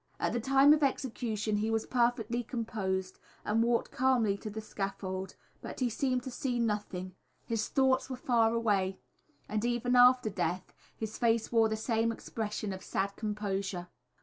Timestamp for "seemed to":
5.91-6.31